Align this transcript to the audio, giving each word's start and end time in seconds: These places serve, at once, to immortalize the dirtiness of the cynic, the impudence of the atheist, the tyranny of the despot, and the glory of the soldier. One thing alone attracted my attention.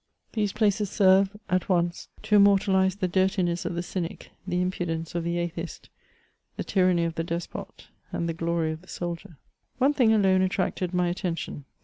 These 0.33 0.53
places 0.53 0.89
serve, 0.89 1.29
at 1.47 1.69
once, 1.69 2.07
to 2.23 2.35
immortalize 2.37 2.95
the 2.95 3.07
dirtiness 3.07 3.65
of 3.65 3.75
the 3.75 3.83
cynic, 3.83 4.31
the 4.47 4.59
impudence 4.59 5.13
of 5.13 5.23
the 5.23 5.37
atheist, 5.37 5.89
the 6.57 6.63
tyranny 6.63 7.03
of 7.03 7.13
the 7.13 7.23
despot, 7.23 7.85
and 8.11 8.27
the 8.27 8.33
glory 8.33 8.71
of 8.71 8.81
the 8.81 8.87
soldier. 8.87 9.37
One 9.77 9.93
thing 9.93 10.11
alone 10.11 10.41
attracted 10.41 10.91
my 10.91 11.07
attention. 11.07 11.65